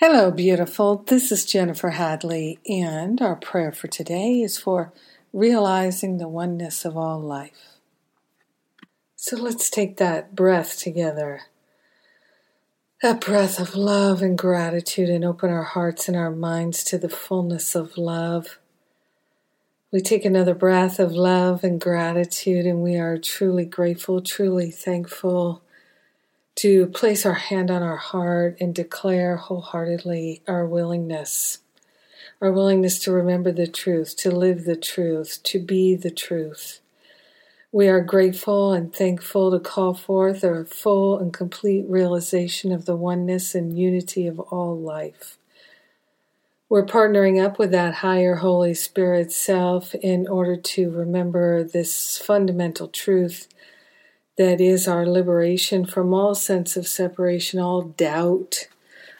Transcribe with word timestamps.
Hello, 0.00 0.30
beautiful. 0.30 1.02
This 1.08 1.32
is 1.32 1.44
Jennifer 1.44 1.90
Hadley, 1.90 2.60
and 2.68 3.20
our 3.20 3.34
prayer 3.34 3.72
for 3.72 3.88
today 3.88 4.42
is 4.42 4.56
for 4.56 4.92
realizing 5.32 6.18
the 6.18 6.28
oneness 6.28 6.84
of 6.84 6.96
all 6.96 7.18
life. 7.18 7.80
So 9.16 9.36
let's 9.36 9.68
take 9.68 9.96
that 9.96 10.36
breath 10.36 10.78
together. 10.78 11.40
That 13.02 13.20
breath 13.20 13.58
of 13.58 13.74
love 13.74 14.22
and 14.22 14.38
gratitude, 14.38 15.08
and 15.08 15.24
open 15.24 15.50
our 15.50 15.64
hearts 15.64 16.06
and 16.06 16.16
our 16.16 16.30
minds 16.30 16.84
to 16.84 16.96
the 16.96 17.08
fullness 17.08 17.74
of 17.74 17.98
love. 17.98 18.60
We 19.90 20.00
take 20.00 20.24
another 20.24 20.54
breath 20.54 21.00
of 21.00 21.10
love 21.10 21.64
and 21.64 21.80
gratitude, 21.80 22.66
and 22.66 22.84
we 22.84 22.98
are 22.98 23.18
truly 23.18 23.64
grateful, 23.64 24.22
truly 24.22 24.70
thankful 24.70 25.64
to 26.58 26.88
place 26.88 27.24
our 27.24 27.34
hand 27.34 27.70
on 27.70 27.84
our 27.84 27.96
heart 27.96 28.56
and 28.60 28.74
declare 28.74 29.36
wholeheartedly 29.36 30.42
our 30.48 30.66
willingness, 30.66 31.58
our 32.40 32.50
willingness 32.50 32.98
to 32.98 33.12
remember 33.12 33.52
the 33.52 33.68
truth, 33.68 34.16
to 34.16 34.32
live 34.32 34.64
the 34.64 34.74
truth, 34.74 35.40
to 35.44 35.60
be 35.60 35.94
the 35.94 36.10
truth. 36.10 36.80
We 37.70 37.86
are 37.86 38.00
grateful 38.00 38.72
and 38.72 38.92
thankful 38.92 39.52
to 39.52 39.60
call 39.60 39.94
forth 39.94 40.42
a 40.42 40.64
full 40.64 41.16
and 41.20 41.32
complete 41.32 41.84
realization 41.88 42.72
of 42.72 42.86
the 42.86 42.96
oneness 42.96 43.54
and 43.54 43.78
unity 43.78 44.26
of 44.26 44.40
all 44.40 44.76
life. 44.76 45.38
We're 46.68 46.86
partnering 46.86 47.40
up 47.40 47.60
with 47.60 47.70
that 47.70 47.94
higher 47.94 48.36
Holy 48.36 48.74
Spirit 48.74 49.30
self 49.30 49.94
in 49.94 50.26
order 50.26 50.56
to 50.56 50.90
remember 50.90 51.62
this 51.62 52.18
fundamental 52.18 52.88
truth 52.88 53.46
that 54.38 54.60
is 54.60 54.86
our 54.86 55.04
liberation 55.04 55.84
from 55.84 56.14
all 56.14 56.34
sense 56.34 56.76
of 56.76 56.86
separation, 56.86 57.58
all 57.58 57.82
doubt, 57.82 58.68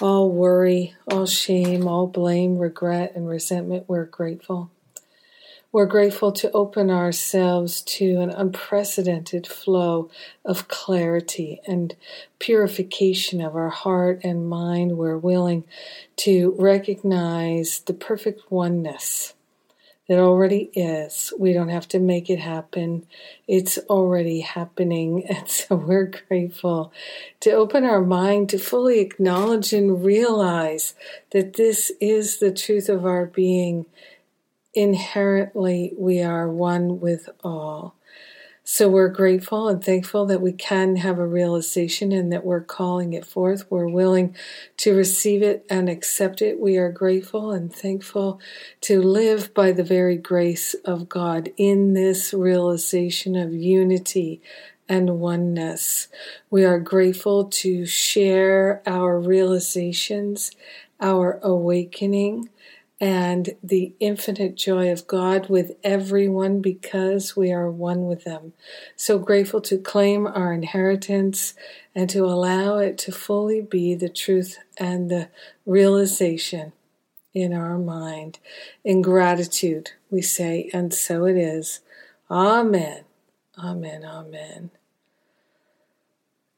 all 0.00 0.30
worry, 0.30 0.94
all 1.10 1.26
shame, 1.26 1.88
all 1.88 2.06
blame, 2.06 2.56
regret, 2.58 3.12
and 3.16 3.28
resentment. 3.28 3.84
We're 3.88 4.04
grateful. 4.04 4.70
We're 5.72 5.86
grateful 5.86 6.32
to 6.32 6.50
open 6.52 6.90
ourselves 6.90 7.80
to 7.82 8.20
an 8.20 8.30
unprecedented 8.30 9.46
flow 9.46 10.10
of 10.44 10.68
clarity 10.68 11.60
and 11.66 11.94
purification 12.38 13.40
of 13.40 13.54
our 13.54 13.68
heart 13.68 14.20
and 14.24 14.48
mind. 14.48 14.96
We're 14.96 15.18
willing 15.18 15.64
to 16.18 16.56
recognize 16.58 17.80
the 17.80 17.94
perfect 17.94 18.50
oneness 18.50 19.34
that 20.10 20.18
already 20.18 20.72
is. 20.74 21.32
We 21.38 21.52
don't 21.52 21.68
have 21.68 21.86
to 21.90 22.00
make 22.00 22.28
it 22.28 22.40
happen. 22.40 23.06
It's 23.46 23.78
already 23.88 24.40
happening. 24.40 25.24
And 25.28 25.48
so 25.48 25.76
we're 25.76 26.10
grateful 26.26 26.92
to 27.38 27.52
open 27.52 27.84
our 27.84 28.00
mind 28.00 28.48
to 28.48 28.58
fully 28.58 28.98
acknowledge 28.98 29.72
and 29.72 30.04
realize 30.04 30.94
that 31.30 31.52
this 31.52 31.92
is 32.00 32.40
the 32.40 32.50
truth 32.50 32.88
of 32.88 33.06
our 33.06 33.24
being. 33.24 33.86
Inherently, 34.74 35.94
we 35.96 36.20
are 36.20 36.50
one 36.50 36.98
with 36.98 37.28
all. 37.44 37.94
So 38.62 38.88
we're 38.88 39.08
grateful 39.08 39.68
and 39.68 39.82
thankful 39.82 40.26
that 40.26 40.42
we 40.42 40.52
can 40.52 40.96
have 40.96 41.18
a 41.18 41.26
realization 41.26 42.12
and 42.12 42.32
that 42.32 42.44
we're 42.44 42.60
calling 42.60 43.14
it 43.14 43.24
forth. 43.24 43.64
We're 43.70 43.88
willing 43.88 44.36
to 44.78 44.94
receive 44.94 45.42
it 45.42 45.64
and 45.70 45.88
accept 45.88 46.42
it. 46.42 46.60
We 46.60 46.76
are 46.76 46.92
grateful 46.92 47.52
and 47.52 47.74
thankful 47.74 48.38
to 48.82 49.00
live 49.00 49.54
by 49.54 49.72
the 49.72 49.82
very 49.82 50.16
grace 50.16 50.74
of 50.84 51.08
God 51.08 51.50
in 51.56 51.94
this 51.94 52.34
realization 52.34 53.34
of 53.34 53.52
unity 53.52 54.42
and 54.88 55.18
oneness. 55.20 56.08
We 56.50 56.64
are 56.64 56.78
grateful 56.78 57.44
to 57.44 57.86
share 57.86 58.82
our 58.86 59.18
realizations, 59.18 60.50
our 61.00 61.40
awakening 61.42 62.50
and 63.00 63.56
the 63.62 63.94
infinite 63.98 64.56
joy 64.56 64.92
of 64.92 65.06
God 65.06 65.48
with 65.48 65.72
everyone 65.82 66.60
because 66.60 67.34
we 67.34 67.50
are 67.50 67.70
one 67.70 68.06
with 68.06 68.24
them. 68.24 68.52
So 68.94 69.18
grateful 69.18 69.62
to 69.62 69.78
claim 69.78 70.26
our 70.26 70.52
inheritance 70.52 71.54
and 71.94 72.10
to 72.10 72.26
allow 72.26 72.76
it 72.76 72.98
to 72.98 73.12
fully 73.12 73.62
be 73.62 73.94
the 73.94 74.10
truth 74.10 74.58
and 74.76 75.10
the 75.10 75.30
realization 75.64 76.74
in 77.32 77.54
our 77.54 77.78
mind. 77.78 78.38
In 78.84 79.00
gratitude, 79.00 79.92
we 80.10 80.20
say, 80.20 80.68
and 80.74 80.92
so 80.92 81.24
it 81.24 81.38
is. 81.38 81.80
Amen. 82.30 83.04
Amen. 83.58 84.04
Amen. 84.04 84.70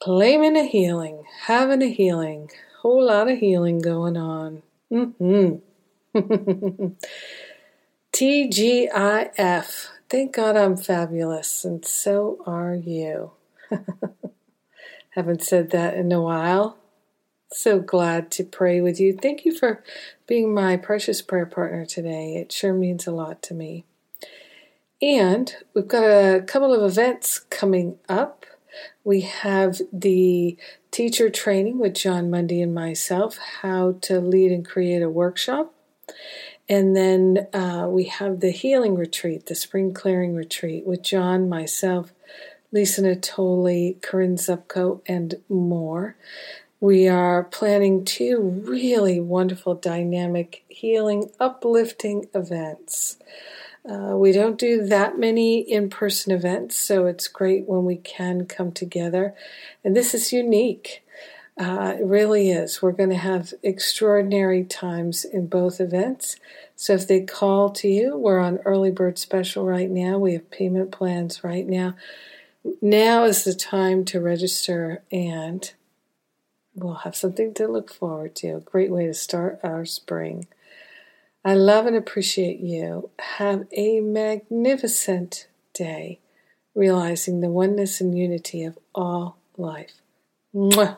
Claiming 0.00 0.56
a 0.56 0.64
healing, 0.64 1.24
having 1.42 1.82
a 1.82 1.92
healing, 1.92 2.50
whole 2.80 3.04
lot 3.04 3.30
of 3.30 3.38
healing 3.38 3.80
going 3.80 4.16
on. 4.16 4.62
Mm-hmm. 4.90 5.56
TGIF. 8.12 9.86
Thank 10.08 10.34
God 10.34 10.56
I'm 10.56 10.76
fabulous, 10.76 11.64
and 11.64 11.84
so 11.84 12.42
are 12.46 12.74
you. 12.74 13.32
Haven't 15.10 15.44
said 15.44 15.70
that 15.70 15.94
in 15.94 16.10
a 16.10 16.20
while. 16.20 16.78
So 17.52 17.78
glad 17.80 18.30
to 18.32 18.44
pray 18.44 18.80
with 18.80 18.98
you. 18.98 19.12
Thank 19.12 19.44
you 19.44 19.56
for 19.56 19.84
being 20.26 20.52
my 20.54 20.76
precious 20.76 21.22
prayer 21.22 21.46
partner 21.46 21.84
today. 21.84 22.36
It 22.36 22.50
sure 22.52 22.74
means 22.74 23.06
a 23.06 23.12
lot 23.12 23.42
to 23.44 23.54
me. 23.54 23.84
And 25.02 25.54
we've 25.74 25.88
got 25.88 26.04
a 26.04 26.42
couple 26.42 26.74
of 26.74 26.88
events 26.88 27.38
coming 27.38 27.98
up. 28.08 28.46
We 29.02 29.22
have 29.22 29.80
the 29.92 30.56
teacher 30.90 31.30
training 31.30 31.78
with 31.78 31.94
Jon 31.94 32.30
Mundy 32.30 32.60
and 32.62 32.74
myself, 32.74 33.38
how 33.62 33.92
to 34.02 34.20
lead 34.20 34.52
and 34.52 34.66
create 34.66 35.02
a 35.02 35.08
workshop. 35.08 35.72
And 36.68 36.96
then 36.96 37.48
uh, 37.52 37.86
we 37.88 38.04
have 38.04 38.40
the 38.40 38.52
healing 38.52 38.94
retreat, 38.94 39.46
the 39.46 39.54
spring 39.54 39.92
clearing 39.92 40.34
retreat 40.34 40.86
with 40.86 41.02
Jon, 41.02 41.48
myself, 41.48 42.12
Lisa 42.72 43.02
Natoli, 43.02 44.00
Corinne 44.00 44.36
Zupko, 44.36 45.00
and 45.06 45.34
more. 45.48 46.16
We 46.78 47.08
are 47.08 47.44
planning 47.44 48.04
two 48.04 48.40
really 48.40 49.20
wonderful, 49.20 49.74
dynamic, 49.74 50.64
healing, 50.68 51.30
uplifting 51.40 52.28
events. 52.32 53.18
Uh, 53.84 54.14
we 54.16 54.30
don't 54.30 54.58
do 54.58 54.86
that 54.86 55.18
many 55.18 55.58
in 55.58 55.90
person 55.90 56.32
events, 56.32 56.76
so 56.76 57.06
it's 57.06 57.28
great 57.28 57.66
when 57.66 57.84
we 57.84 57.96
can 57.96 58.46
come 58.46 58.72
together. 58.72 59.34
And 59.82 59.96
this 59.96 60.14
is 60.14 60.32
unique. 60.32 61.02
Uh, 61.58 61.96
it 61.98 62.04
really 62.04 62.50
is. 62.50 62.80
We're 62.80 62.92
going 62.92 63.10
to 63.10 63.16
have 63.16 63.52
extraordinary 63.62 64.64
times 64.64 65.24
in 65.24 65.46
both 65.46 65.80
events. 65.80 66.36
So 66.74 66.94
if 66.94 67.06
they 67.06 67.20
call 67.20 67.70
to 67.70 67.88
you, 67.88 68.16
we're 68.16 68.38
on 68.38 68.58
early 68.64 68.90
bird 68.90 69.18
special 69.18 69.66
right 69.66 69.90
now. 69.90 70.18
We 70.18 70.32
have 70.32 70.50
payment 70.50 70.90
plans 70.90 71.44
right 71.44 71.66
now. 71.66 71.96
Now 72.80 73.24
is 73.24 73.44
the 73.44 73.54
time 73.54 74.04
to 74.06 74.20
register, 74.20 75.02
and 75.10 75.70
we'll 76.74 76.94
have 76.94 77.16
something 77.16 77.52
to 77.54 77.68
look 77.68 77.92
forward 77.92 78.34
to. 78.36 78.56
A 78.56 78.60
great 78.60 78.90
way 78.90 79.06
to 79.06 79.14
start 79.14 79.60
our 79.62 79.84
spring. 79.84 80.46
I 81.44 81.54
love 81.54 81.86
and 81.86 81.96
appreciate 81.96 82.60
you. 82.60 83.10
Have 83.18 83.66
a 83.72 84.00
magnificent 84.00 85.48
day, 85.72 86.20
realizing 86.74 87.40
the 87.40 87.48
oneness 87.48 88.00
and 88.00 88.16
unity 88.16 88.62
of 88.62 88.78
all 88.94 89.38
life. 89.56 90.02
Mwah. 90.54 90.96